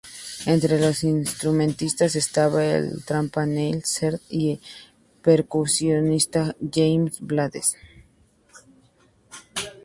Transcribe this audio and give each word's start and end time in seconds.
Entre 0.47 0.79
los 0.81 1.03
instrumentistas 1.03 2.15
estaba 2.15 2.65
el 2.65 3.05
trompa 3.05 3.45
Neill 3.45 3.83
Sanders 3.85 4.23
y 4.31 4.53
el 4.53 4.59
percusionista 5.21 6.55
James 6.73 7.19
Blades. 7.19 7.75